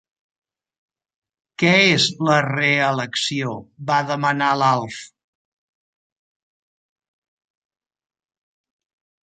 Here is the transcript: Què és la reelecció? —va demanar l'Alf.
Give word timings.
Què 1.63 1.73
és 1.89 2.07
la 2.29 2.37
reelecció? 2.45 3.53
—va 3.91 3.99
demanar 4.13 4.49
l'Alf. 4.63 4.97